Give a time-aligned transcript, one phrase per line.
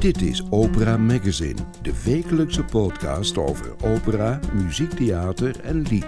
[0.00, 6.06] Dit is Opera Magazine, de wekelijkse podcast over opera, muziektheater en lied.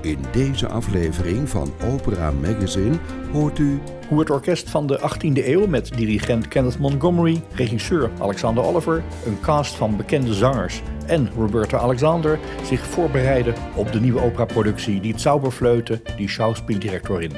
[0.00, 2.98] In deze aflevering van Opera Magazine
[3.32, 8.64] hoort u hoe het orkest van de 18e eeuw met dirigent Kenneth Montgomery, regisseur Alexander
[8.64, 15.00] Oliver, een cast van bekende zangers en Roberta Alexander zich voorbereiden op de nieuwe operaproductie
[15.00, 17.32] Die Zauberfleuten, die schouwspieldirectorin.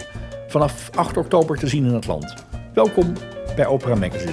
[0.49, 2.35] Vanaf 8 oktober te zien in het land.
[2.75, 3.13] Welkom
[3.57, 4.33] bij Opera Magazine.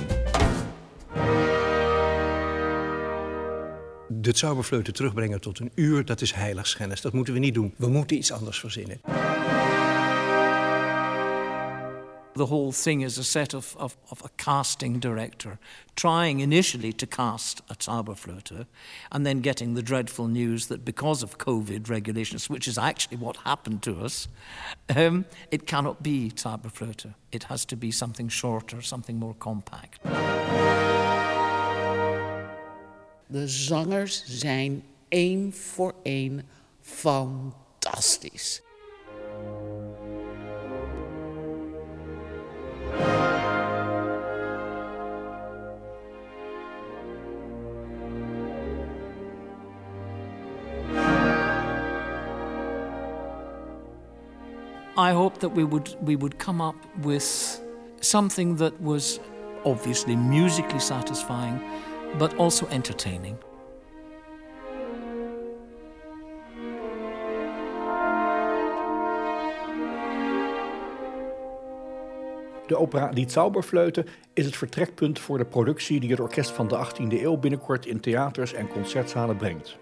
[4.08, 7.02] De Zauberfleuten terugbrengen tot een uur, dat is heiligschennis.
[7.02, 7.74] Dat moeten we niet doen.
[7.78, 9.02] We moeten iets anders verzinnen.
[12.36, 15.60] The whole thing is a set of, of, of, a casting director
[15.96, 18.66] trying initially to cast a Zauberflöte
[19.12, 23.38] and then getting the dreadful news that because of COVID regulations, which is actually what
[23.38, 24.28] happened to us,
[24.96, 27.14] um, it cannot be Zauberflöte.
[27.32, 30.00] It has to be something shorter, something more compact.
[33.32, 36.48] De zangers zijn één voor één
[36.82, 38.62] fantastisch.
[55.00, 57.62] I hoped that we would we would come up with
[58.00, 59.20] something that was
[59.64, 61.62] obviously musically satisfying,
[62.18, 63.38] but also entertaining.
[72.68, 76.88] De opera Die Zauberfleuten is het vertrekpunt voor de productie die het orkest van de
[76.88, 79.78] 18e eeuw binnenkort in theaters en concertzalen brengt.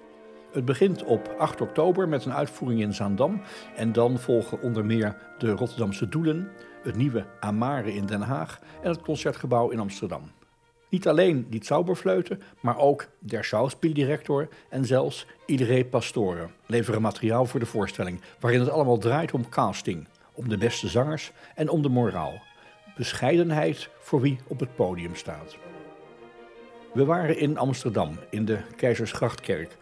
[0.51, 3.41] Het begint op 8 oktober met een uitvoering in Zaandam
[3.75, 6.51] en dan volgen onder meer de Rotterdamse Doelen,
[6.83, 10.31] het nieuwe Amare in Den Haag en het Concertgebouw in Amsterdam.
[10.89, 17.59] Niet alleen die Zauberfleuten, maar ook der Schauspieldirector en zelfs Iedereen Pastore leveren materiaal voor
[17.59, 21.89] de voorstelling, waarin het allemaal draait om casting, om de beste zangers en om de
[21.89, 22.41] moraal.
[22.95, 25.57] Bescheidenheid voor wie op het podium staat.
[26.93, 29.77] We waren in Amsterdam, in de Keizersgrachtkerk,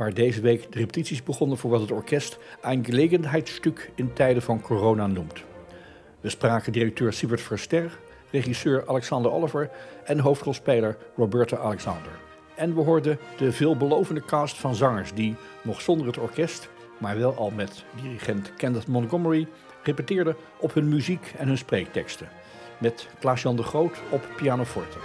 [0.00, 4.60] waar deze week de repetities begonnen voor wat het orkest een gelegenheidsstuk in tijden van
[4.60, 5.44] corona noemt.
[6.20, 7.98] We spraken directeur Siebert Verster,
[8.30, 9.70] regisseur Alexander Oliver
[10.04, 12.10] en hoofdrolspeler Roberta Alexander.
[12.54, 16.68] En we hoorden de veelbelovende cast van zangers die, nog zonder het orkest,
[16.98, 19.48] maar wel al met dirigent Kenneth Montgomery,
[19.82, 22.28] repeteerden op hun muziek en hun spreekteksten.
[22.78, 24.98] Met Klaas-Jan de Groot op pianoforte.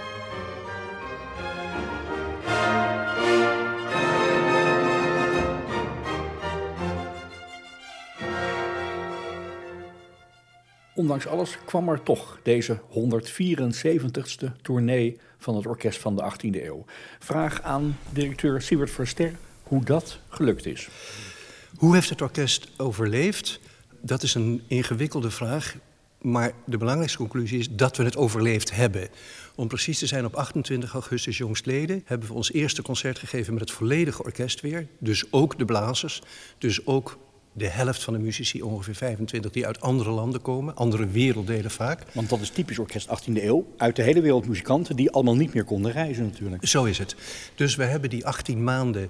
[10.96, 16.86] Ondanks alles kwam er toch deze 174ste tournee van het orkest van de 18e eeuw.
[17.20, 19.32] Vraag aan directeur Siebert Verster
[19.64, 20.90] hoe dat gelukt is.
[21.78, 23.60] Hoe heeft het orkest overleefd?
[24.02, 25.76] Dat is een ingewikkelde vraag.
[26.22, 29.10] Maar de belangrijkste conclusie is dat we het overleefd hebben.
[29.56, 33.62] Om precies te zijn, op 28 augustus jongstleden hebben we ons eerste concert gegeven met
[33.62, 34.88] het volledige orkest weer.
[35.00, 36.22] Dus ook de blazers,
[36.58, 37.18] dus ook
[37.58, 42.04] de helft van de muzici, ongeveer 25, die uit andere landen komen, andere werelddelen vaak.
[42.14, 43.68] Want dat is typisch orkest 18e eeuw.
[43.78, 46.68] Uit de hele wereld muzikanten die allemaal niet meer konden reizen natuurlijk.
[46.68, 47.16] Zo is het.
[47.56, 49.10] Dus we hebben die 18 maanden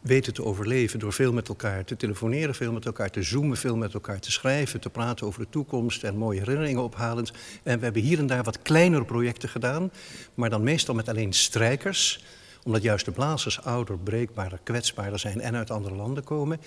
[0.00, 3.76] weten te overleven door veel met elkaar te telefoneren, veel met elkaar te zoomen, veel
[3.76, 7.32] met elkaar te schrijven, te praten over de toekomst en mooie herinneringen ophalend.
[7.62, 9.90] En we hebben hier en daar wat kleinere projecten gedaan,
[10.34, 12.24] maar dan meestal met alleen strijkers
[12.64, 16.60] omdat juist de blazers ouder, breekbaarder, kwetsbaarder zijn en uit andere landen komen.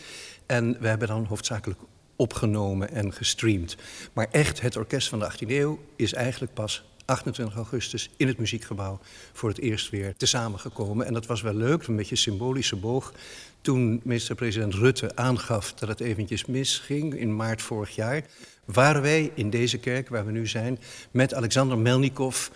[0.46, 1.80] En we hebben dan hoofdzakelijk
[2.16, 3.76] opgenomen en gestreamd.
[4.14, 8.38] Maar echt, het orkest van de 18e eeuw is eigenlijk pas 28 augustus in het
[8.38, 9.00] muziekgebouw
[9.34, 11.06] voor het eerst weer te samengekomen.
[11.06, 13.14] En dat was wel leuk, een beetje symbolische boog.
[13.62, 18.24] Toen minister-president Rutte aangaf dat het eventjes misging in maart vorig jaar,
[18.66, 20.80] waren wij in deze kerk waar we nu zijn
[21.12, 22.48] met Alexander Melnikov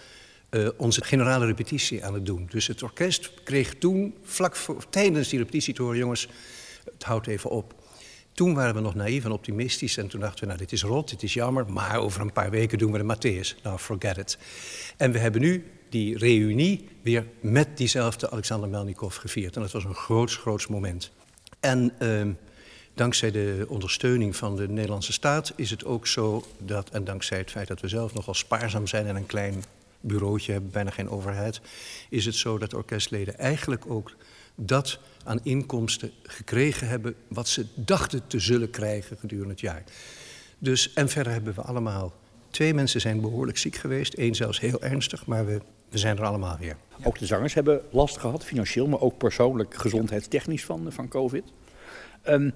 [0.52, 2.48] uh, onze generale repetitie aan het doen.
[2.50, 6.28] Dus het orkest kreeg toen, vlak voor, tijdens die repetitie te jongens,
[6.94, 7.74] het houdt even op.
[8.34, 11.10] Toen waren we nog naïef en optimistisch en toen dachten we, nou dit is rot,
[11.10, 13.62] dit is jammer, maar over een paar weken doen we de Matthäus.
[13.64, 14.38] Nou, forget it.
[14.98, 19.56] En we hebben nu die reunie weer met diezelfde Alexander Melnikov gevierd.
[19.56, 21.12] En dat was een groots, groots moment.
[21.60, 22.28] En uh,
[22.94, 27.52] dankzij de ondersteuning van de Nederlandse staat is het ook zo dat, en dankzij het
[27.52, 29.64] feit dat we zelf nogal spaarzaam zijn en een klein
[30.02, 31.62] bureautje hebben, bijna geen overheid,
[32.10, 34.16] is het zo dat orkestleden eigenlijk ook
[34.56, 39.84] dat aan inkomsten gekregen hebben wat ze dachten te zullen krijgen gedurende het jaar.
[40.58, 42.14] Dus, en verder hebben we allemaal.
[42.50, 46.26] Twee mensen zijn behoorlijk ziek geweest, één zelfs heel ernstig, maar we, we zijn er
[46.26, 46.76] allemaal weer.
[47.04, 51.44] Ook de zangers hebben last gehad, financieel, maar ook persoonlijk gezondheidstechnisch van, van COVID.
[52.22, 52.50] Ehm,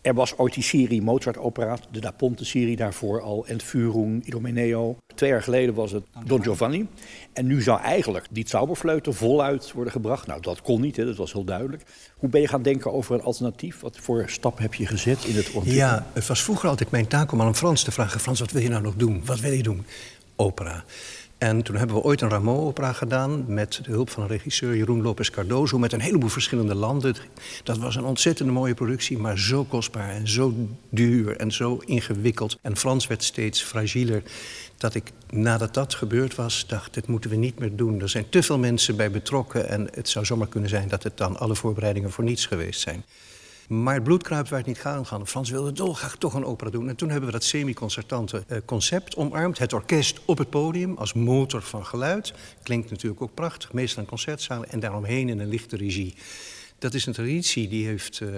[0.00, 4.96] er was ooit die serie Mozart-opera, de Da Ponte-serie daarvoor al, Entführung, Idomeneo.
[5.14, 6.86] Twee jaar geleden was het Don Giovanni.
[7.32, 10.26] En nu zou eigenlijk die Zauberfleuten voluit worden gebracht.
[10.26, 11.82] Nou, dat kon niet, hè, dat was heel duidelijk.
[12.14, 13.80] Hoe ben je gaan denken over een alternatief?
[13.80, 15.74] Wat voor stap heb je gezet in het ontwikkelen?
[15.74, 18.20] Ja, het was vroeger altijd mijn taak om aan een Frans te vragen...
[18.20, 19.22] Frans, wat wil je nou nog doen?
[19.24, 19.86] Wat wil je doen?
[20.36, 20.84] Opera.
[21.38, 25.30] En toen hebben we ooit een Rameau-opera gedaan met de hulp van regisseur, Jeroen Lopez
[25.30, 27.16] Cardozo, met een heleboel verschillende landen.
[27.64, 30.54] Dat was een ontzettende mooie productie, maar zo kostbaar en zo
[30.88, 32.58] duur en zo ingewikkeld.
[32.62, 34.22] En Frans werd steeds fragieler.
[34.76, 38.00] Dat ik nadat dat gebeurd was, dacht, dit moeten we niet meer doen.
[38.00, 41.16] Er zijn te veel mensen bij betrokken en het zou zomaar kunnen zijn dat het
[41.16, 43.04] dan alle voorbereidingen voor niets geweest zijn.
[43.68, 45.26] Maar het bloedkruip werd niet gaan gaan.
[45.26, 46.88] Frans wilde dolgraag toch een opera doen.
[46.88, 49.58] En toen hebben we dat semi-concertante eh, concept omarmd.
[49.58, 52.32] Het orkest op het podium als motor van geluid.
[52.62, 54.68] Klinkt natuurlijk ook prachtig, meestal in concertzalen.
[54.68, 56.14] En daaromheen in een lichte regie.
[56.78, 58.20] Dat is een traditie die heeft...
[58.20, 58.36] Uh,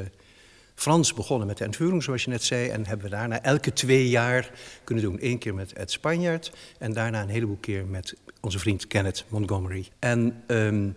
[0.74, 2.68] Frans begonnen met de entvoering, zoals je net zei.
[2.68, 4.50] En hebben we daarna elke twee jaar
[4.84, 5.18] kunnen doen.
[5.20, 9.88] Eén keer met Ed Spanjaard en daarna een heleboel keer met onze vriend Kenneth Montgomery.
[9.98, 10.96] En um,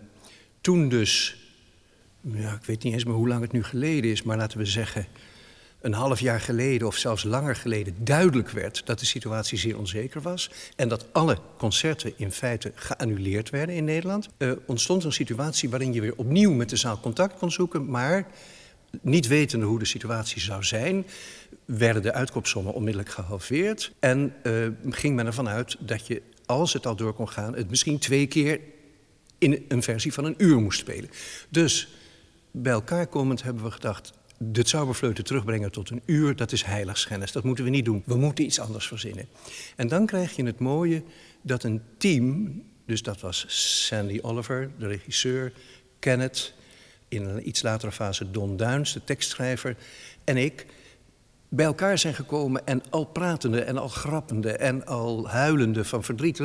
[0.60, 1.43] toen dus
[2.32, 4.64] ja, ik weet niet eens meer hoe lang het nu geleden is, maar laten we
[4.64, 5.06] zeggen
[5.80, 10.20] een half jaar geleden of zelfs langer geleden duidelijk werd dat de situatie zeer onzeker
[10.20, 15.70] was en dat alle concerten in feite geannuleerd werden in Nederland, uh, ontstond een situatie
[15.70, 18.26] waarin je weer opnieuw met de zaal contact kon zoeken, maar
[19.00, 21.06] niet wetende hoe de situatie zou zijn,
[21.64, 26.86] werden de uitkoopsommen onmiddellijk gehalveerd en uh, ging men ervan uit dat je, als het
[26.86, 28.60] al door kon gaan, het misschien twee keer
[29.38, 31.10] in een versie van een uur moest spelen.
[31.48, 31.88] Dus
[32.56, 34.12] bij elkaar komend hebben we gedacht...
[34.38, 37.32] de Zauberfleuten terugbrengen tot een uur, dat is heiligschennis.
[37.32, 38.02] Dat moeten we niet doen.
[38.06, 39.28] We moeten iets anders verzinnen.
[39.76, 41.02] En dan krijg je het mooie
[41.42, 42.62] dat een team...
[42.86, 43.44] dus dat was
[43.86, 45.52] Sandy Oliver, de regisseur...
[45.98, 46.54] Kenneth,
[47.08, 49.76] in een iets latere fase Don Duins, de tekstschrijver...
[50.24, 50.66] en ik
[51.54, 56.42] bij elkaar zijn gekomen en al pratende en al grappende en al huilende van verdriet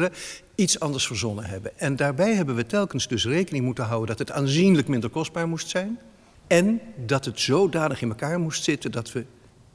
[0.56, 1.80] iets anders verzonnen hebben.
[1.80, 5.70] En daarbij hebben we telkens dus rekening moeten houden dat het aanzienlijk minder kostbaar moest
[5.70, 6.00] zijn.
[6.48, 9.26] En dat het zodanig in elkaar moest zitten dat we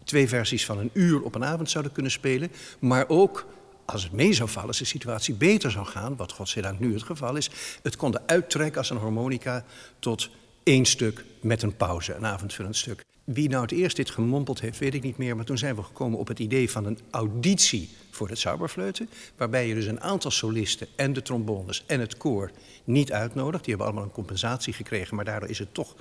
[0.05, 2.51] twee versies van een uur op een avond zouden kunnen spelen.
[2.79, 3.47] Maar ook,
[3.85, 7.03] als het mee zou vallen, als de situatie beter zou gaan, wat godzijdank nu het
[7.03, 7.51] geval is,
[7.83, 9.65] het konden uittrekken als een harmonica
[9.99, 10.31] tot
[10.63, 13.03] één stuk met een pauze, een avondvullend stuk.
[13.25, 15.37] Wie nou het eerst dit gemompeld heeft, weet ik niet meer.
[15.37, 19.09] Maar toen zijn we gekomen op het idee van een auditie voor het Zauberfleuten.
[19.37, 22.51] Waarbij je dus een aantal solisten en de trombones en het koor
[22.85, 23.65] niet uitnodigt.
[23.65, 25.95] Die hebben allemaal een compensatie gekregen, maar daardoor is het toch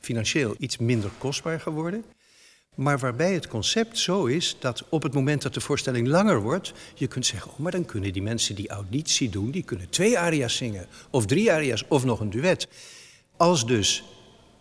[0.00, 2.04] financieel iets minder kostbaar geworden.
[2.74, 6.72] Maar waarbij het concept zo is dat op het moment dat de voorstelling langer wordt,
[6.94, 10.18] je kunt zeggen, oh, maar dan kunnen die mensen die auditie doen, die kunnen twee
[10.18, 12.68] aria's zingen, of drie aria's, of nog een duet.
[13.36, 14.04] Als dus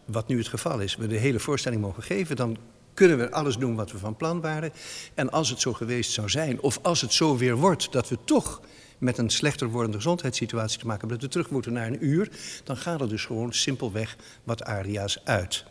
[0.05, 2.57] wat nu het geval is, we de hele voorstelling mogen geven, dan
[2.93, 4.71] kunnen we alles doen wat we van plan waren.
[5.13, 8.17] En als het zo geweest zou zijn, of als het zo weer wordt dat we
[8.25, 8.61] toch
[8.97, 12.29] met een slechter wordende gezondheidssituatie te maken hebben, dat we terug moeten naar een uur,
[12.63, 15.65] dan gaat er dus gewoon simpelweg wat aria's uit.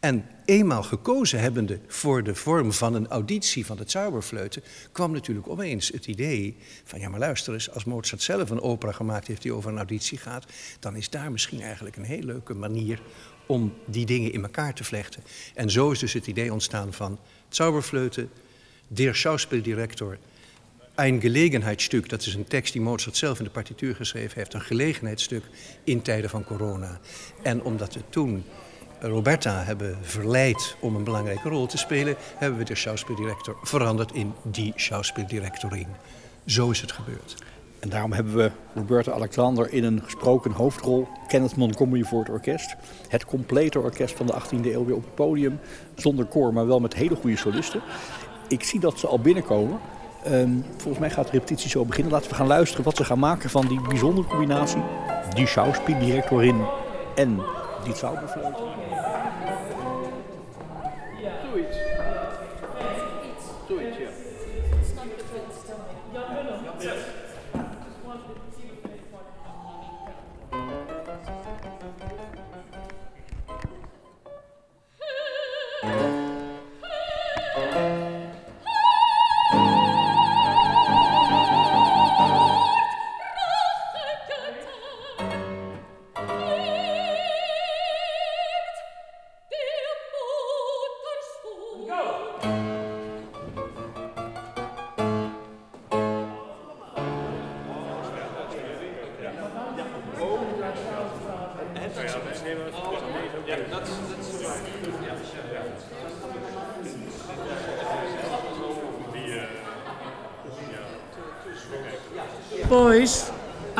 [0.00, 4.62] En eenmaal gekozen hebbende voor de vorm van een auditie van de Zauberfleuten,
[4.92, 8.92] kwam natuurlijk opeens het idee van ja maar luister eens, als Mozart zelf een opera
[8.92, 10.44] gemaakt heeft die over een auditie gaat,
[10.80, 13.00] dan is daar misschien eigenlijk een heel leuke manier
[13.46, 15.22] om die dingen in elkaar te vlechten.
[15.54, 18.30] En zo is dus het idee ontstaan van Zauberfleuten,
[18.88, 20.18] Der Schauspieldirektor,
[20.94, 24.60] een gelegenheidsstuk, dat is een tekst die Mozart zelf in de partituur geschreven heeft, een
[24.60, 25.44] gelegenheidsstuk
[25.84, 27.00] in tijden van corona.
[27.42, 28.44] En omdat we toen
[29.00, 34.34] Roberta hebben verleid om een belangrijke rol te spelen, hebben we de schauspieldirector veranderd in
[34.42, 35.86] die schauspieldirectorin.
[36.46, 37.34] Zo is het gebeurd.
[37.84, 42.76] En daarom hebben we Roberta Alexander in een gesproken hoofdrol, Kenneth Montgomery voor het orkest.
[43.08, 45.60] Het complete orkest van de 18e eeuw weer op het podium.
[45.94, 47.80] Zonder koor, maar wel met hele goede solisten.
[48.48, 49.78] Ik zie dat ze al binnenkomen.
[50.26, 52.12] Um, volgens mij gaat de repetitie zo beginnen.
[52.12, 54.82] Laten we gaan luisteren wat ze gaan maken van die bijzondere combinatie.
[55.34, 56.64] Die schauspieldirectorin
[57.14, 57.40] en
[57.84, 58.56] die zauberfluit.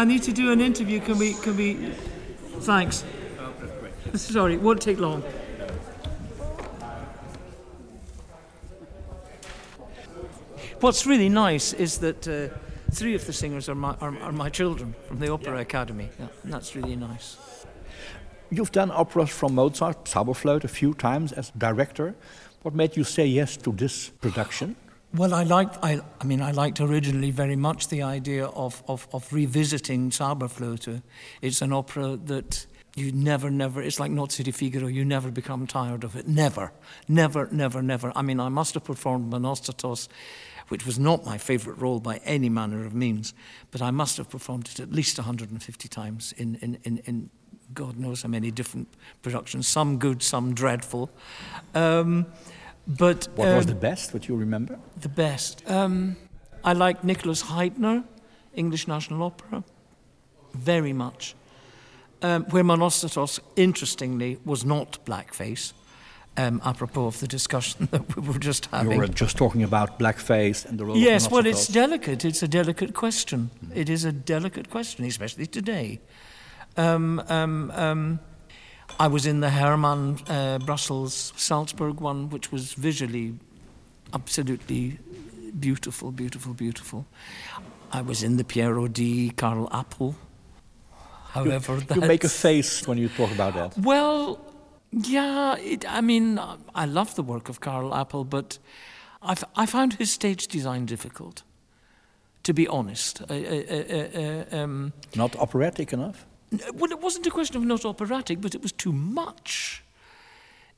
[0.05, 1.01] I need to do an interview.
[1.01, 1.33] Can we?
[1.33, 1.75] Can we?
[2.61, 3.05] Thanks.
[4.13, 5.23] Sorry, won't take long.
[10.81, 12.55] What's really nice is that uh,
[12.93, 16.11] three of the singers are my, are, are my children from the Opera Academy.
[16.21, 17.39] Yeah, and that's really nice.
[18.51, 22.15] You've done operas from Mozart, Zauberflöte, a few times as director.
[22.61, 24.77] What made you say yes to this production?
[25.15, 29.07] Well, I liked, I, I mean, I liked originally very much the idea of, of,
[29.13, 31.03] of revisiting Zauberflöte.
[31.41, 32.67] It's an opera that
[32.97, 36.27] you never, never, it's like Nozze di Figaro, you never become tired of it.
[36.27, 36.73] Never,
[37.07, 38.13] never, never, never.
[38.17, 40.09] I mean, I must have performed Monostatos,
[40.67, 43.35] which was not my favourite role by any manner of means,
[43.71, 47.31] but I must have performed it at least 150 times in, in, in, in
[47.73, 48.89] God knows how many different
[49.23, 51.09] productions, some good, some dreadful.
[51.73, 52.27] Um,
[52.87, 54.79] but What was um, the best, what you remember?
[55.01, 55.63] the best?
[55.71, 56.17] Um,
[56.63, 58.05] I like Nicholas Heidner,
[58.55, 59.63] English National Opera,
[60.55, 61.35] very much.
[62.23, 65.73] Um, where Monostatos, interestingly, was not blackface,
[66.37, 68.99] um, apropos of the discussion that we were just You having.
[68.99, 72.25] were just talking about blackface and the role Yes, well, it's delicate.
[72.25, 73.51] It's a delicate question.
[73.75, 76.01] It is a delicate question, especially today.
[76.77, 78.21] Um, um, um,
[78.99, 83.35] I was in the Hermann uh, Brussels Salzburg one, which was visually
[84.13, 84.99] absolutely
[85.59, 87.05] beautiful, beautiful, beautiful.
[87.93, 90.15] I was in the Piero di Karl Appel.
[91.33, 93.77] However, You make a face when you talk about that.
[93.79, 94.39] well,
[94.93, 96.39] yeah, it, I mean,
[96.75, 98.59] I love the work of Karl Appel, but
[99.57, 101.43] I found his stage design difficult,
[102.45, 103.23] to be honest.
[103.23, 106.27] Uh, uh, um, Not operatic enough?
[106.75, 109.85] Well, it wasn't a question of not operatic, but it was too much.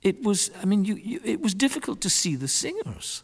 [0.02, 3.23] It was, I mean, you, you, it was difficult to see the singers.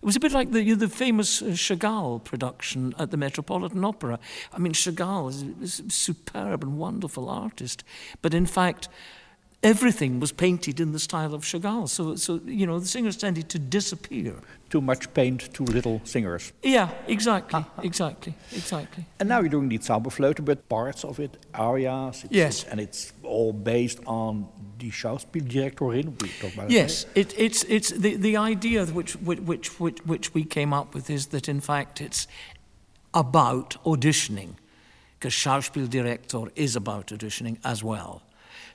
[0.00, 4.18] It was a bit like the, the famous uh, Chagall production at the Metropolitan Opera.
[4.52, 7.82] I mean, Chagall is, is a superb and wonderful artist,
[8.22, 8.88] but in fact,
[9.62, 11.88] everything was painted in the style of Chagall.
[11.88, 14.34] So, so you know, the singers tended to disappear.
[14.70, 16.52] Too much paint, too little singers.
[16.62, 19.06] Yeah, exactly, exactly, exactly.
[19.18, 22.24] And now you're doing the Zauberflöte, but parts of it, arias.
[22.24, 22.64] It's, Yes.
[22.64, 24.46] And it's all based on
[24.78, 26.20] die Schauspieldirektorin.
[26.22, 30.34] We talk about Yes, it, it's, it's the, the idea which, which, which, which, which
[30.34, 32.28] we came up with is that in fact it's
[33.14, 34.54] about auditioning,
[35.18, 38.22] because Schauspieldirektor is about auditioning as well.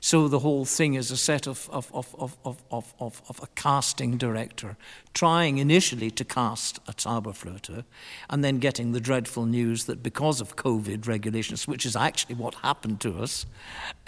[0.04, 3.40] So the whole thing is a set of, of, of, of, of, of, of, of
[3.42, 4.76] a casting director
[5.14, 7.84] trying initially to cast a Zauberflöte
[8.28, 12.56] and then getting the dreadful news that because of COVID regulations, which is actually what
[12.56, 13.46] happened to us,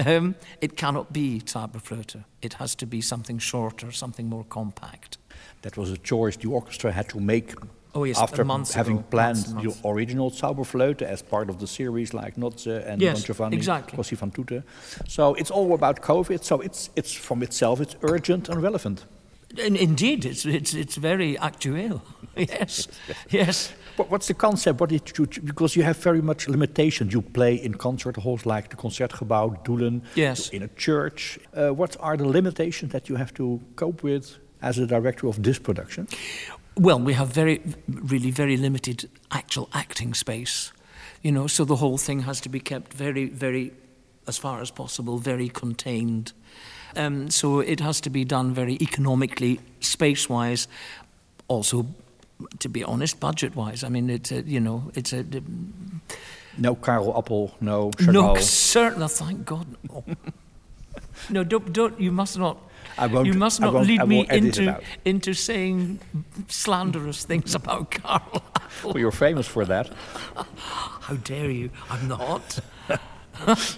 [0.04, 2.24] um, it cannot be Zauberflöte.
[2.42, 5.16] It has to be something shorter, something more compact.
[5.62, 7.54] That was a choice the orchestra had to make
[7.96, 9.80] Oh, yes, after months having ago, planned months months.
[9.80, 13.96] the original Zauberflöte as part of the series like Notze and Yes, Don Giovanni exactly.
[13.96, 14.62] Così fan tutte.
[15.08, 16.44] So it's all about COVID.
[16.44, 19.06] So it's, it's from itself, it's urgent and relevant.
[19.64, 22.02] And indeed, it's, it's, it's very actual.
[22.36, 22.88] yes,
[23.30, 23.72] yes.
[23.96, 24.80] But what's the concept?
[24.80, 27.14] What did you, because you have very much limitations.
[27.14, 30.50] You play in concert halls like the Concertgebouw, Doelen, Yes.
[30.50, 31.38] in a church.
[31.54, 35.42] Uh, what are the limitations that you have to cope with as a director of
[35.42, 36.06] this production?
[36.78, 40.72] Well, we have very, really very limited actual acting space,
[41.22, 43.72] you know, so the whole thing has to be kept very, very,
[44.26, 46.32] as far as possible, very contained.
[46.94, 50.68] Um, so it has to be done very economically, space wise,
[51.48, 51.86] also,
[52.58, 53.82] to be honest, budget wise.
[53.82, 55.24] I mean, it's a, you know, it's a.
[56.58, 58.42] No Karel Appel, no No, Chagall.
[58.42, 60.04] certain, thank God, no.
[61.30, 62.58] no, don't, don't, you must not.
[62.98, 65.98] I won't- you must not lead me won't edit it into into saying
[66.48, 68.42] slanderous things about Carl
[68.84, 69.90] Well, you're famous for that.
[71.06, 71.70] How dare you?
[71.90, 72.58] I'm not.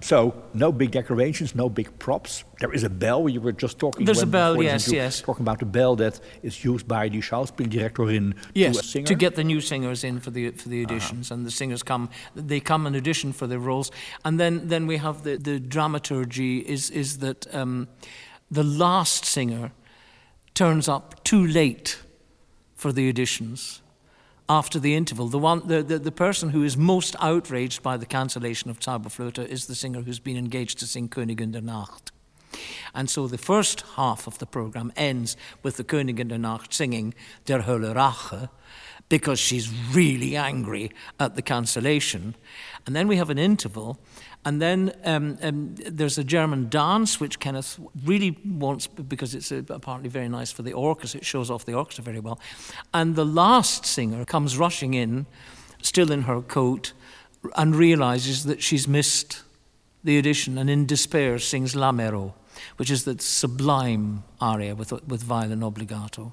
[0.00, 2.44] So, no big decorations, no big props.
[2.60, 3.28] There is a bell.
[3.28, 4.06] You were just talking.
[4.06, 5.20] There's a bell, yes, yes.
[5.20, 9.06] Talking about the bell that is used by the Schauspieldirektorin to Yes, singer.
[9.06, 10.94] to get the new singers in for the for the Uh-huh.
[10.94, 12.08] auditions, and the singers come.
[12.36, 13.90] They come and audition for their roles,
[14.24, 17.88] and then then we have the the dramaturgy is is that um,
[18.50, 19.72] the last singer
[20.54, 22.00] turns up too late
[22.74, 23.80] for the auditions.
[24.48, 28.06] After the interval, the one the, the, the person who is most outraged by the
[28.06, 32.12] cancellation of Zauberflöte is the singer who's been engaged to sing Königin der Nacht.
[32.94, 37.14] And so the first half of the program ends with the Königin der Nacht singing
[37.44, 38.48] Der Hölle Rache
[39.08, 42.34] because she's really angry at the cancellation.
[42.86, 43.98] And then we have an interval.
[44.44, 49.62] And then um, um, there's a German dance, which Kenneth really wants because it's uh,
[49.68, 51.20] apparently very nice for the orchestra.
[51.20, 52.40] It shows off the orchestra very well.
[52.94, 55.26] And the last singer comes rushing in,
[55.82, 56.92] still in her coat,
[57.56, 59.42] and realizes that she's missed
[60.04, 62.34] the audition and in despair sings Lamero,
[62.76, 66.32] which is that sublime aria with, with violin obbligato.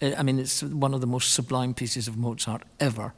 [0.00, 3.14] Uh, I mean, it's one of the most sublime pieces of Mozart ever.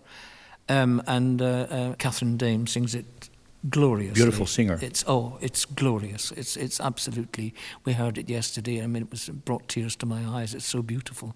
[0.68, 3.28] Um, and uh, uh, Catherine Dame sings it
[3.68, 4.14] gloriously.
[4.14, 4.78] Beautiful singer.
[4.80, 6.32] It's oh, it's glorious.
[6.32, 7.54] It's it's absolutely.
[7.84, 8.82] We heard it yesterday.
[8.82, 10.54] I mean, it was it brought tears to my eyes.
[10.54, 11.34] It's so beautiful.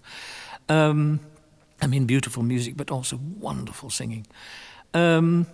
[0.69, 1.19] Um,
[1.81, 4.27] I mean, beautiful music, but also wonderful singing.
[4.93, 5.45] Um,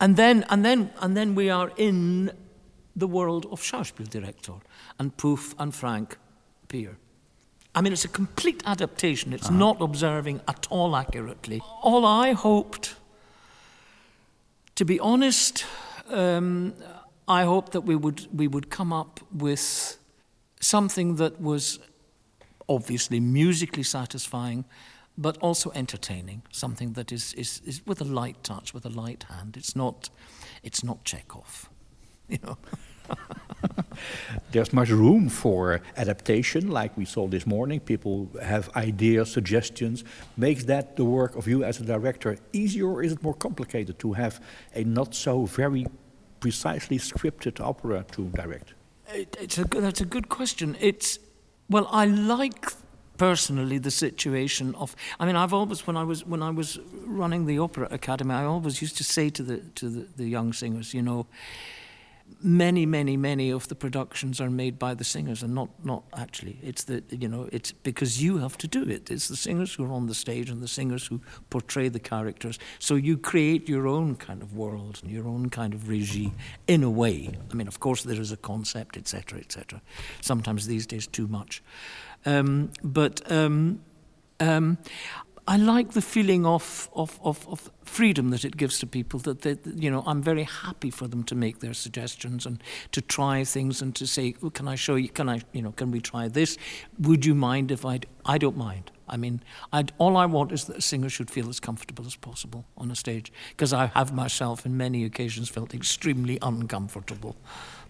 [0.00, 2.30] and then and then and then we are in
[2.96, 4.60] the world of Schauspieldirektor
[4.98, 6.18] and Poof and Frank
[6.64, 6.96] appear.
[7.74, 9.32] I mean, it's a complete adaptation.
[9.32, 9.58] It's uh-huh.
[9.58, 11.60] not observing at all accurately.
[11.82, 12.96] All I hoped,
[14.74, 15.64] to be honest,
[16.12, 16.74] um,
[17.28, 19.98] I hoped that we would we would come up with
[20.60, 21.78] something that was
[22.68, 24.64] obviously musically satisfying,
[25.18, 26.42] but also entertaining.
[26.52, 29.56] Something that is, is, is with a light touch, with a light hand.
[29.56, 30.08] It's not,
[30.62, 31.68] it's not Chekhov,
[32.28, 32.56] you know.
[34.52, 37.80] There's much room for adaptation, like we saw this morning.
[37.80, 40.04] People have ideas, suggestions.
[40.36, 43.98] Makes that the work of you as a director easier, or is it more complicated
[44.00, 44.40] to have
[44.74, 45.86] a not so very
[46.40, 48.74] precisely scripted opera to direct?
[49.12, 50.76] It, it's a good, that's a good question.
[50.80, 51.18] It's
[51.68, 52.72] well, I like
[53.16, 57.44] personally the situation of I mean I've always when I was when I was running
[57.44, 60.94] the opera academy I always used to say to the to the, the young singers
[60.94, 61.26] you know
[62.42, 66.58] many, many, many of the productions are made by the singers, and not not actually.
[66.62, 69.10] It's the you know it's because you have to do it.
[69.10, 72.58] It's the singers who are on the stage and the singers who portray the characters.
[72.78, 76.34] So you create your own kind of world and your own kind of regime
[76.66, 77.30] in a way.
[77.50, 79.80] I mean, of course, there is a concept, etc., etc.
[80.20, 81.62] Sometimes these days too much,
[82.26, 83.30] um, but.
[83.30, 83.80] Um,
[84.40, 84.78] um,
[85.46, 89.18] I like the feeling of, of, of, of, freedom that it gives to people.
[89.20, 93.00] That they, you know, I'm very happy for them to make their suggestions and to
[93.00, 95.08] try things and to say, oh, "Can I show you?
[95.08, 96.56] Can I, you know, can we try this?
[97.00, 98.00] Would you mind if I?
[98.24, 98.92] I don't mind.
[99.10, 102.14] I mean, I'd, all I want is that a singer should feel as comfortable as
[102.14, 107.36] possible on a stage, because I have myself, in many occasions, felt extremely uncomfortable.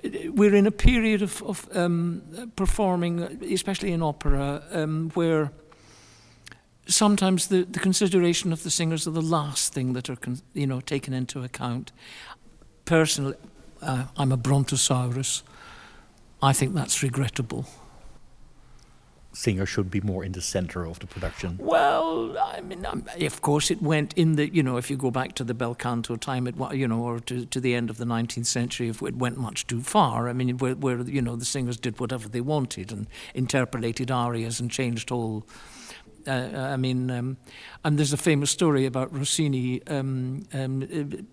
[0.03, 2.23] We're in a period of, of um,
[2.57, 3.21] performing,
[3.53, 5.53] especially in opera, um, where
[6.91, 10.67] sometimes the, the consideration of the singers are the last thing that are con, you
[10.67, 11.93] know taken into account.
[12.85, 13.37] Personally,
[13.81, 15.43] uh, I'm a brontosaurus.
[16.43, 17.67] I think that's regrettable.
[19.33, 21.57] Singer should be more in the center of the production.
[21.61, 25.13] Well, I mean, um, of course, it went in the you know if you go
[25.13, 27.97] back to the bel canto time, it you know, or to, to the end of
[27.99, 30.29] the 19th century, if it went much too far.
[30.29, 34.59] I mean, where, where you know the singers did whatever they wanted and interpolated arias
[34.59, 35.47] and changed whole
[36.27, 37.37] uh, I mean, um,
[37.85, 39.83] and there's a famous story about Rossini.
[39.87, 40.83] Um, um,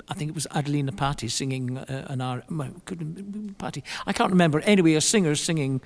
[0.10, 2.44] I think it was Adelina Patti singing uh, an aria.
[3.58, 3.84] Patti.
[4.06, 4.60] I can't remember.
[4.62, 5.82] Anyway, a singer singing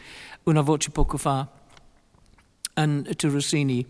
[0.48, 1.50] Una voce poco fa,
[2.78, 3.86] and to Rossini.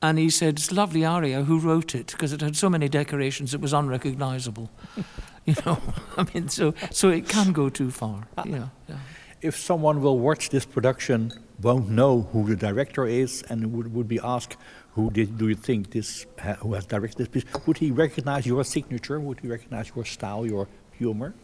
[0.00, 1.42] And he said, "It's a lovely aria.
[1.42, 2.12] Who wrote it?
[2.12, 4.70] Because it had so many decorations, it was unrecognizable."
[5.44, 5.80] you know,
[6.16, 8.28] I mean, so so it can go too far.
[8.44, 8.98] Yeah, yeah.
[9.40, 14.08] If someone will watch this production won't know who the director is and would, would
[14.08, 14.56] be asked,
[14.94, 16.26] who did, do you think this,
[16.60, 19.20] who has directed this piece, would he recognize your signature?
[19.20, 21.34] Would he recognize your style, your humor?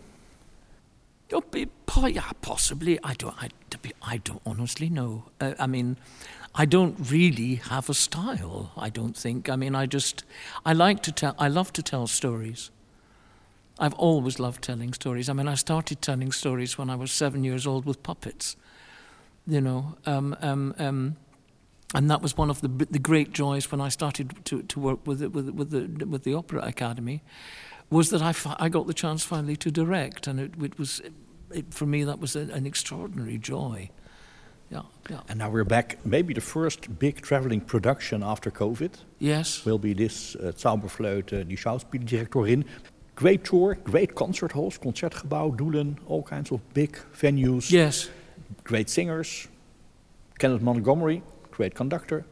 [1.96, 2.98] Yeah, possibly.
[3.02, 3.35] I don't.
[3.40, 3.48] I,
[4.02, 5.24] I don't honestly know.
[5.40, 5.96] Uh, I mean,
[6.54, 8.72] I don't really have a style.
[8.76, 9.48] I don't think.
[9.48, 10.24] I mean, I just.
[10.66, 11.35] I like to tell.
[11.38, 12.70] I love to tell stories.
[13.79, 15.29] I've always loved telling stories.
[15.29, 18.57] I mean, I started telling stories when I was seven years old with puppets
[19.47, 19.97] you know.
[20.07, 21.17] Um, um, um,
[21.95, 25.07] and that was one of the the great joys when I started to, to work
[25.07, 27.23] with the, with with the with the Opera Academy,
[27.91, 31.01] was that I, fi- I got the chance finally to direct, and it, it was
[31.53, 33.91] it, for me that was a, an extraordinary joy.
[34.71, 35.21] Yeah, yeah.
[35.29, 35.99] And now we're back.
[36.05, 38.93] Maybe the first big traveling production after COVID.
[39.21, 39.65] Yes.
[39.65, 42.65] Will be this uh, Zauberflöte, die Schauspieldirektorin.
[43.16, 47.68] Great tour, great concert halls, Concertgebouw, Doelen, all kinds of big venues.
[47.68, 48.11] Yes
[48.64, 49.48] great singers,
[50.38, 52.24] Kenneth Montgomery, great conductor,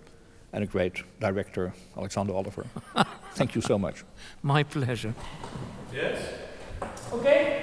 [0.53, 2.66] and a great director, Alexander Oliver.
[3.35, 4.05] Thank you so much.
[4.42, 5.14] My pleasure.
[5.92, 6.18] Yes?
[6.81, 7.16] Oké.
[7.16, 7.61] Okay.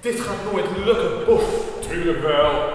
[0.00, 1.78] Dit gaat nooit lukken, boef.
[1.88, 2.72] Tuurlijk wel.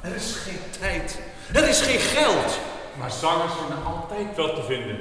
[0.00, 1.20] Er is geen tijd.
[1.52, 2.60] Er is geen geld.
[2.98, 4.96] Maar zangers zijn altijd wel te vinden.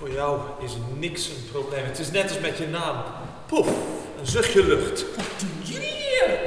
[0.00, 1.84] Voor jou is niks een probleem.
[1.84, 3.02] Het is net als met je naam.
[3.46, 3.68] Poef,
[4.20, 5.04] een zuchtje lucht.
[5.16, 6.38] Wat doen jullie hier?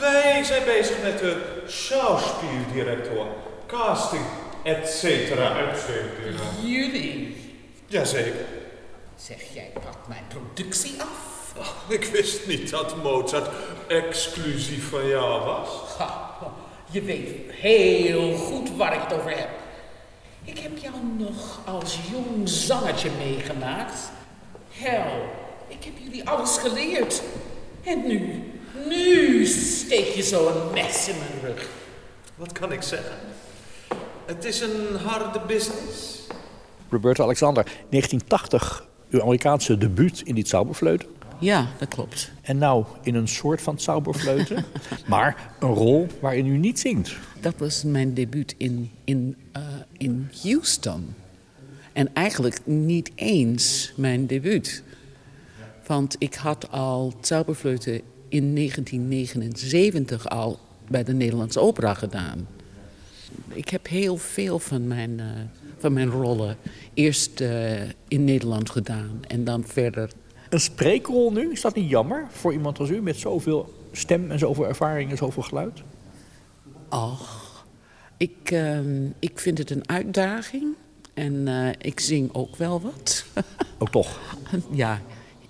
[0.00, 3.26] Wij zijn bezig met de schauspieldirector,
[3.66, 4.22] casting,
[4.62, 6.42] et cetera, et cetera.
[6.62, 7.36] Jullie?
[7.86, 8.46] Jazeker.
[9.16, 11.52] Zeg, jij pakt mijn productie af?
[11.58, 13.50] Oh, ik wist niet dat Mozart
[13.88, 15.68] exclusief van jou was.
[15.98, 16.36] Ha,
[16.90, 19.48] je weet heel goed waar ik het over heb.
[20.44, 24.10] Ik heb jou nog als jong zangertje meegemaakt.
[24.70, 25.22] Hel,
[25.68, 27.22] ik heb jullie alles geleerd.
[27.84, 28.42] En nu,
[28.88, 31.68] nu steek je zo een mes in mijn rug.
[32.36, 33.14] Wat kan ik zeggen?
[34.26, 36.26] Het is een harde business.
[36.90, 41.08] Roberto Alexander, 1980, uw Amerikaanse debuut in die Zauberfleuten.
[41.40, 42.30] Ja, dat klopt.
[42.42, 44.64] En nou in een soort van Zauberfleuten,
[45.06, 47.16] maar een rol waarin u niet zingt.
[47.40, 49.62] Dat was mijn debuut in, in, uh,
[49.96, 51.14] in Houston.
[51.92, 54.82] En eigenlijk niet eens mijn debuut.
[55.86, 62.48] Want ik had al Zauberfleuten in 1979 al bij de Nederlandse Opera gedaan.
[63.48, 65.24] Ik heb heel veel van mijn, uh,
[65.78, 66.56] van mijn rollen
[66.94, 70.10] eerst uh, in Nederland gedaan en dan verder.
[70.50, 74.38] Een spreekrol nu, is dat niet jammer voor iemand als u met zoveel stem en
[74.38, 75.82] zoveel ervaring en zoveel geluid?
[76.88, 77.64] Och,
[78.16, 80.74] ik, uh, ik vind het een uitdaging
[81.14, 83.24] en uh, ik zing ook wel wat.
[83.78, 84.20] Ook toch?
[84.70, 85.00] ja,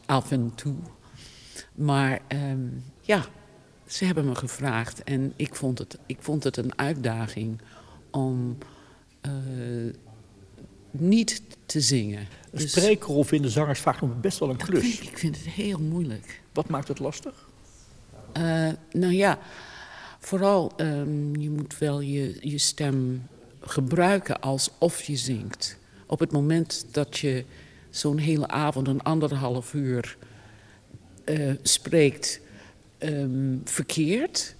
[0.06, 0.74] af en toe.
[1.74, 3.24] Maar um, ja,
[3.86, 7.60] ze hebben me gevraagd en ik vond het, ik vond het een uitdaging
[8.10, 8.58] om
[9.26, 9.92] uh,
[10.90, 12.26] niet te zingen.
[12.50, 14.80] Een dus, spreekrol vinden zangers vaak nog best wel een klus.
[14.80, 16.40] Vind ik, ik, vind het heel moeilijk.
[16.52, 17.48] Wat maakt het lastig?
[18.38, 19.38] Uh, nou ja,
[20.18, 23.26] vooral um, je moet wel je, je stem
[23.60, 25.78] gebruiken alsof je zingt.
[26.06, 27.44] Op het moment dat je
[27.90, 30.16] zo'n hele avond, een anderhalf uur
[31.24, 32.40] uh, spreekt
[32.98, 34.54] um, verkeerd,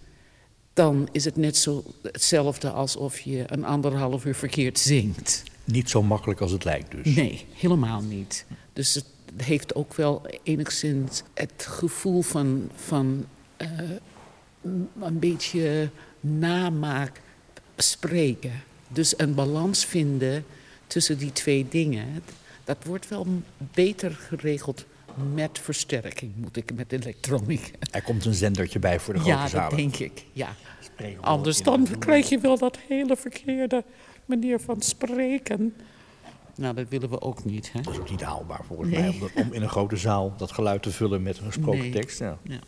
[0.73, 5.43] dan is het net zo hetzelfde alsof je een anderhalf uur verkeerd zingt.
[5.71, 7.15] Niet zo makkelijk als het lijkt dus?
[7.15, 8.47] Nee, helemaal niet.
[8.73, 9.07] Dus het
[9.37, 13.27] heeft ook wel enigszins het gevoel van, van
[13.59, 13.69] uh,
[15.01, 17.21] een beetje namaak
[17.77, 18.63] spreken.
[18.89, 20.45] Dus een balans vinden
[20.87, 22.23] tussen die twee dingen.
[22.65, 23.27] Dat wordt wel
[23.75, 24.85] beter geregeld
[25.35, 27.69] met versterking, moet ik met elektronica.
[27.91, 29.65] Er komt een zendertje bij voor de grote ja, zalen.
[29.65, 30.25] Ja, dat denk ik.
[30.33, 30.55] Ja.
[31.21, 33.85] Anders dan krijg je wel dat hele verkeerde
[34.31, 35.75] manier van spreken.
[36.57, 37.73] Nou, dat willen we ook niet.
[37.73, 37.81] Hè?
[37.81, 39.01] Dat is ook niet haalbaar volgens nee.
[39.01, 41.91] mij, om, om, in een grote zaal dat geluid te vullen met een gesproken nee.
[41.91, 42.19] tekst.
[42.19, 42.39] Ja.
[42.43, 42.59] Ja.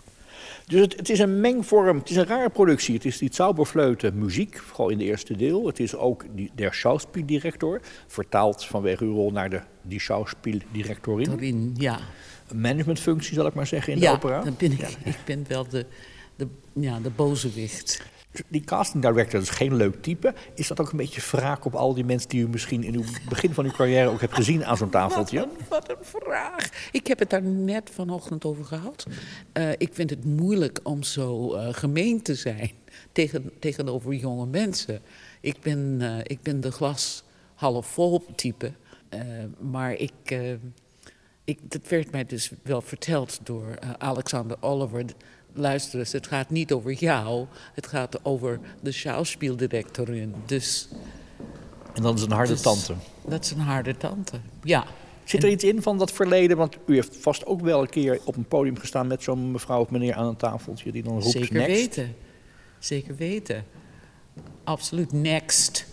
[0.66, 2.94] Dus het, het, is een mengvorm, het is een rare productie.
[2.94, 5.66] Het is die Zauberfleuten muziek, vooral in de eerste deel.
[5.66, 11.75] Het is ook die, der Schauspieldirector, vertaald vanwege uw rol naar de die Schauspieldirectorin.
[11.79, 11.98] Ja.
[12.48, 14.42] Een managementfunctie, zal ik maar zeggen, in ja, de opera.
[14.42, 15.87] dan ben ik, ik ben wel de,
[16.37, 18.03] de, ja, de bozewicht.
[18.49, 20.35] Die casting director, dat is geen leuk type.
[20.55, 23.29] Is dat ook een beetje wraak op al die mensen die u misschien in het
[23.29, 25.38] begin van uw carrière ook hebt gezien aan zo'n tafeltje?
[25.38, 26.68] Wat een, wat een, vraag.
[26.92, 29.07] Ik heb het daar net vanochtend over gehad.
[29.53, 32.71] Uh, ik vind het moeilijk om zo uh, gemeen te zijn
[33.12, 35.01] tegen, tegenover jonge mensen.
[35.40, 38.73] Ik ben, uh, ik ben de glas half vol type.
[39.59, 40.12] maar ik,
[41.45, 45.05] ik, dat werd mij dus wel verteld door Alexander Oliver
[45.54, 50.34] luister eens, het gaat niet over jou, het gaat over de schauspieldirectorin.
[50.46, 50.88] Dus,
[51.94, 52.94] en dat is een harde dus, tante.
[53.26, 54.84] Dat is een harde tante, ja.
[55.24, 56.56] Zit er iets in van dat verleden?
[56.56, 59.80] Want u heeft vast ook wel een keer op een podium gestaan met zo'n mevrouw
[59.80, 61.68] of meneer aan een tafeltje die dan roept Zeker next.
[61.68, 62.14] weten,
[62.78, 63.64] zeker weten.
[64.64, 65.86] Absoluut, next.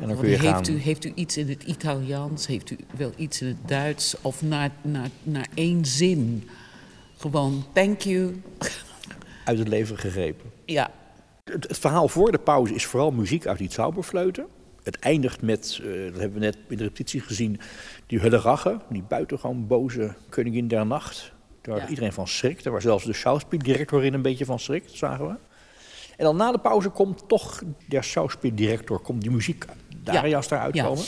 [0.00, 0.74] En dan kun je heeft, gaan...
[0.74, 4.42] u, heeft u iets in het Italiaans, heeft u wel iets in het Duits of
[4.42, 6.48] naar, naar, naar één zin?
[7.22, 8.42] Gewoon, thank you.
[9.44, 10.50] Uit het leven gegrepen.
[10.64, 10.90] Ja.
[11.44, 14.46] Het, het, verhaal voor de pauze is vooral muziek uit die Zauberfleuten.
[14.82, 17.60] Het eindigt met, uh, dat hebben we net in de repetitie gezien,
[18.06, 21.32] die Hullerache, die buitengewoon boze koningin der nacht.
[21.62, 21.88] Waar ja.
[21.88, 25.34] iedereen van schrikt, waar zelfs de schauspieldirector in een beetje van schrikt, zagen we.
[26.16, 29.64] En dan na de pauze komt toch de schauspieldirector, komt die muziek,
[30.04, 30.56] de aria's ja.
[30.56, 30.84] eruit ja.
[30.84, 31.04] komen.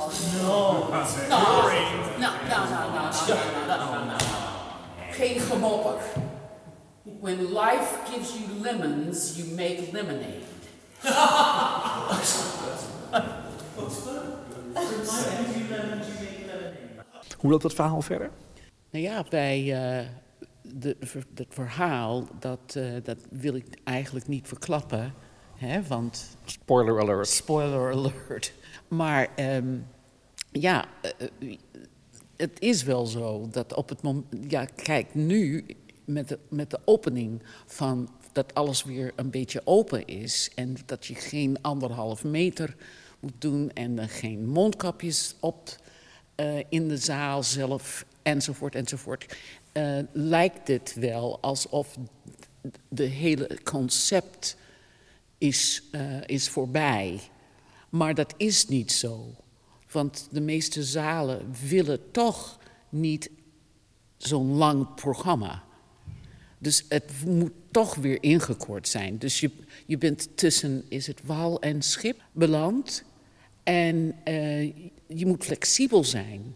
[0.00, 0.10] Oh,
[0.42, 0.88] no.
[1.28, 1.38] No,
[2.48, 2.86] no, no,
[3.66, 4.16] no, no,
[5.10, 6.00] Geen gemopper.
[7.20, 10.46] When life gives you lemons, you make lemonade.
[17.38, 18.30] Hoe loopt dat verhaal verder?
[18.90, 20.06] Nou ja, bij uh,
[20.62, 20.96] de,
[21.34, 25.14] het verhaal, dat, uh, dat wil ik eigenlijk niet verklappen.
[25.58, 26.36] Hè, want...
[26.44, 27.28] Spoiler alert.
[27.28, 28.52] Spoiler alert.
[28.88, 29.86] Maar um,
[30.52, 30.84] ja,
[31.38, 31.56] uh,
[32.36, 34.26] het is wel zo dat op het moment.
[34.48, 35.66] Ja, kijk, nu
[36.04, 41.06] met de, met de opening van dat alles weer een beetje open is en dat
[41.06, 42.76] je geen anderhalf meter
[43.20, 45.76] moet doen en er geen mondkapjes op
[46.34, 49.36] eh, in de zaal zelf, enzovoort, enzovoort,
[49.72, 51.96] eh, lijkt het wel alsof
[52.88, 54.56] de hele concept
[55.38, 57.20] is, eh, is voorbij.
[57.88, 59.34] Maar dat is niet zo.
[59.90, 63.30] Want de meeste zalen willen toch niet
[64.16, 65.64] zo'n lang programma.
[66.58, 69.18] Dus het moet toch weer ingekort zijn.
[69.18, 69.50] Dus je,
[69.86, 73.04] je bent tussen, is het wal en schip beland.
[73.62, 74.64] En eh,
[75.06, 76.54] je moet flexibel zijn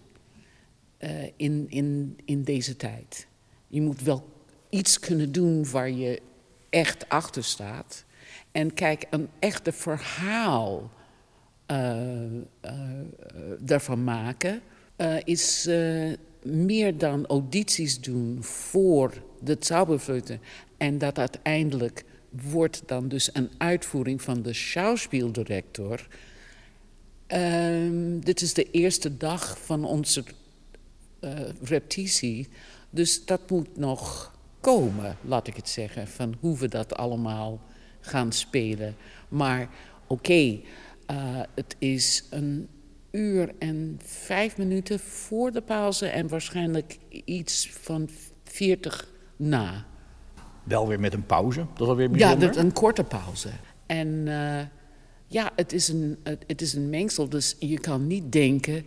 [0.97, 3.27] eh, in, in, in deze tijd.
[3.68, 4.29] Je moet wel
[4.68, 6.23] iets kunnen doen waar je
[6.71, 8.05] echt achter staat.
[8.53, 10.91] En kijk, een echte verhaal
[11.71, 11.93] uh,
[13.59, 14.61] daarvan maken
[15.25, 15.69] is
[16.43, 20.38] meer dan audities doen voor de Zauberflöte.
[20.77, 26.09] En dat uiteindelijk wordt dan dus een uitvoering van de schauspieldirector.
[27.29, 30.25] Um, dit is de eerste dag van onze
[31.62, 32.49] repetitie.
[32.91, 37.61] Dus dat moet nog komen, laat ik het zeggen, van hoe we dat allemaal
[38.03, 38.97] gaan spelen.
[39.29, 39.69] Maar
[40.07, 40.65] oké, okay,
[41.11, 42.69] uh, het is een
[43.11, 48.09] uur en vijf minuten voor de pauze en waarschijnlijk iets van
[48.45, 49.87] 40 na.
[50.65, 52.55] Wel weer met een pauze, dat is alweer bijzonder.
[52.55, 53.49] Ja, een korte pauze.
[53.87, 54.61] En uh,
[55.27, 58.87] ja, het is, een, het is een mengsel, dus je kan niet denken...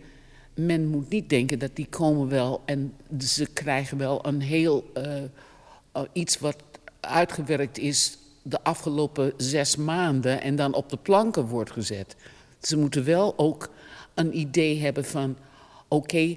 [0.54, 4.90] men moet niet denken dat die komen wel en ze krijgen wel een heel...
[4.96, 6.56] Uh, iets wat
[7.00, 10.40] uitgewerkt is de afgelopen zes maanden...
[10.40, 12.16] en dan op de planken wordt gezet.
[12.60, 13.70] Ze moeten wel ook
[14.14, 15.36] een idee hebben van:
[15.88, 16.36] oké,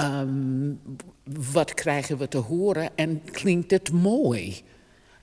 [0.00, 0.80] um,
[1.24, 4.62] wat krijgen we te horen en klinkt het mooi?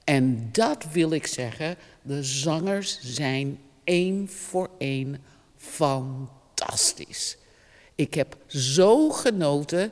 [0.03, 5.17] En dat wil ik zeggen, de zangers zijn één voor één
[5.57, 7.37] fantastisch.
[7.95, 9.91] Ik heb zo genoten.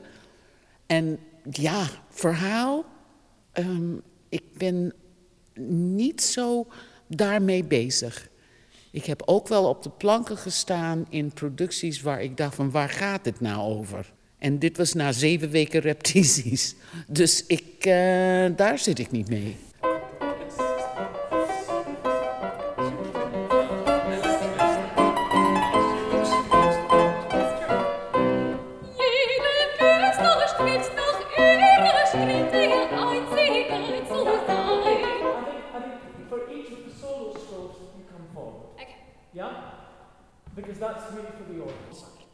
[0.86, 1.20] En
[1.50, 2.86] ja, verhaal.
[3.54, 4.94] Um, ik ben
[5.68, 6.68] niet zo
[7.08, 8.30] daarmee bezig.
[8.92, 12.90] Ik heb ook wel op de planken gestaan in producties waar ik dacht van waar
[12.90, 14.14] gaat het nou over?
[14.38, 16.76] En dit was na zeven weken repetities.
[17.08, 17.94] Dus ik, uh,
[18.56, 19.56] daar zit ik niet mee.
[40.56, 42.27] Because that's really for the audience.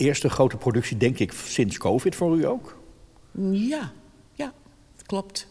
[0.00, 2.78] Eerste grote productie, denk ik, sinds COVID voor u ook?
[3.50, 3.92] Ja,
[4.32, 4.52] ja,
[5.06, 5.48] klopt.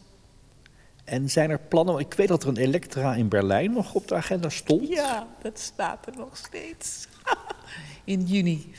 [1.04, 1.98] En zijn er plannen?
[1.98, 4.88] Ik weet dat er een Elektra in Berlijn nog op de agenda stond.
[4.88, 7.08] Ja, dat staat er nog steeds.
[8.04, 8.72] in juni.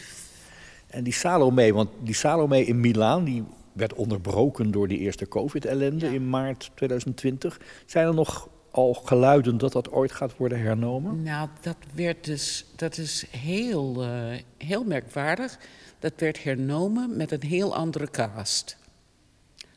[0.87, 6.07] En die Salome, want die Salome in Milaan, die werd onderbroken door die eerste COVID-ellende
[6.07, 6.13] ja.
[6.13, 7.61] in maart 2020.
[7.87, 11.23] Zijn er nog al geluiden dat dat ooit gaat worden hernomen?
[11.23, 15.59] Nou, dat werd dus, dat is heel, uh, heel merkwaardig.
[15.99, 18.77] Dat werd hernomen met een heel andere cast.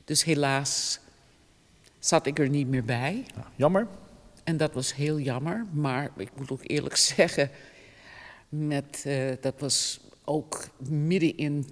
[0.05, 0.99] Dus helaas
[1.99, 3.25] zat ik er niet meer bij.
[3.35, 3.87] Ja, jammer.
[4.43, 7.49] En dat was heel jammer, maar ik moet ook eerlijk zeggen,
[8.49, 11.65] met, uh, dat was ook midden in,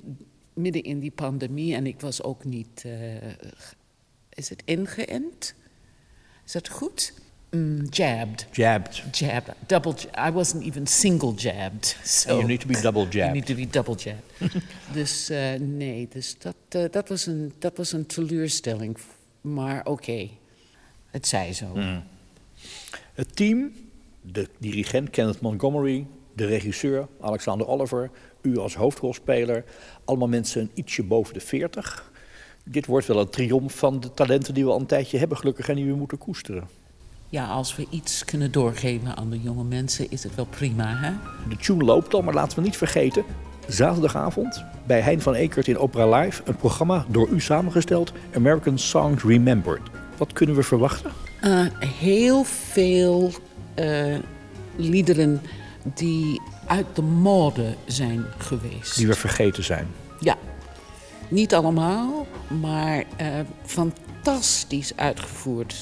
[0.53, 3.15] midden in die pandemie en ik was ook niet, uh,
[4.29, 5.53] is het ingeënt?
[6.51, 7.13] Is dat goed?
[7.49, 8.45] Mm, jabbed.
[8.51, 9.03] Jabbed.
[9.11, 9.55] Jabbed.
[9.67, 9.93] Double.
[10.27, 11.97] I wasn't even single jabbed.
[12.03, 13.15] So you need to be double jabbed.
[13.15, 14.63] You need to be double jabbed.
[14.97, 18.97] dus uh, nee, dus dat, uh, dat, was een, dat was een teleurstelling.
[19.41, 20.31] Maar oké, okay.
[21.05, 21.75] het zij zo.
[21.75, 22.03] Mm.
[23.13, 23.71] Het team,
[24.21, 28.09] de dirigent Kenneth Montgomery, De regisseur, Alexander Oliver,
[28.41, 29.63] u als hoofdrolspeler.
[30.05, 32.11] Allemaal mensen ietsje boven de 40.
[32.63, 35.69] Dit wordt wel een triomf van de talenten die we al een tijdje hebben, gelukkig,
[35.69, 36.67] en die we moeten koesteren.
[37.30, 41.12] Ja, als we iets kunnen doorgeven aan de jonge mensen, is het wel prima, hè?
[41.50, 43.24] De tune loopt al, maar laten we niet vergeten.
[43.67, 46.41] Zaterdagavond bij Hein van Ekert in Opera Live.
[46.45, 48.12] Een programma door u samengesteld.
[48.36, 49.82] American Songs Remembered.
[50.17, 51.12] Wat kunnen we verwachten?
[51.43, 53.32] Uh, heel veel
[53.80, 54.17] uh,
[54.76, 55.41] liederen
[55.84, 58.97] die uit de mode zijn geweest.
[58.97, 59.88] Die we vergeten zijn.
[60.19, 60.38] Ja,
[61.31, 62.27] niet allemaal,
[62.61, 63.27] maar uh,
[63.65, 65.75] fantastisch uitgevoerd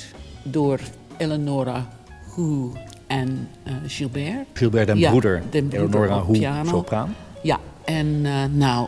[0.43, 0.79] door
[1.17, 1.87] Eleonora
[2.35, 2.71] Hu
[3.07, 4.47] en uh, Gilbert.
[4.53, 6.25] Gilbert den ja, broeder, den broeder Eleonora
[6.63, 7.15] Hu, sopraan.
[7.41, 8.87] Ja, en uh, nou,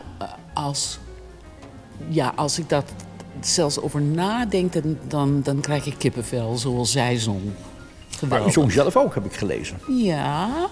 [0.54, 0.98] als,
[2.08, 2.92] ja, als ik dat
[3.40, 4.72] zelfs over nadenk,
[5.08, 7.42] dan, dan, krijg ik kippenvel, zoals zij zong.
[8.28, 9.78] Maar u zong zelf ook, heb ik gelezen.
[9.88, 10.68] Ja,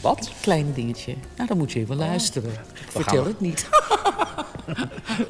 [0.00, 0.30] Wat?
[0.40, 1.14] klein dingetje.
[1.36, 2.50] Nou, dan moet je even luisteren.
[2.50, 3.68] Ik vertel het niet.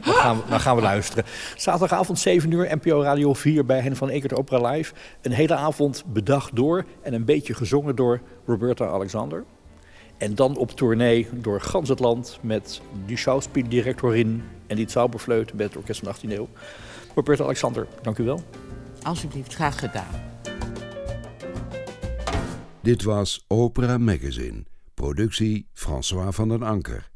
[0.05, 1.25] Dan gaan, we, dan gaan we luisteren.
[1.57, 4.95] Zaterdagavond 7 uur, NPO Radio 4 bij Hen van Ekert Opera Live.
[5.23, 9.45] Een hele avond bedacht door en een beetje gezongen door Roberta Alexander.
[10.17, 15.67] En dan op tournee door gans het land met die schouwspieldirectorin en die Zauberfleut met
[15.67, 16.49] het Orkest van de 18e eeuw.
[17.15, 18.43] Roberta Alexander, dank u wel.
[19.03, 20.33] Alsjeblieft, graag gedaan.
[22.81, 24.65] Dit was Opera Magazine,
[24.95, 27.14] productie François van den Anker.